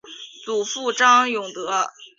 [0.43, 1.87] 祖父张永德。